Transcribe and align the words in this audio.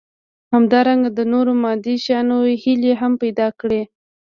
همدارنګه 0.53 1.09
د 1.17 1.19
نورو 1.33 1.51
مادي 1.63 1.95
شيانو 2.03 2.37
هيلې 2.63 2.93
هم 3.01 3.13
پيدا 3.21 3.47
کړي. 3.59 3.81